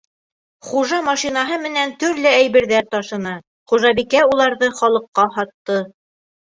Хужа 0.69 0.99
машинаһы 1.09 1.59
менән 1.65 1.93
төрлө 2.05 2.33
әйберҙәр 2.39 2.89
ташыны, 2.97 3.37
хужабикә 3.75 4.27
уларҙы 4.35 4.75
халыҡҡа 4.83 5.31
һатты. 5.41 5.83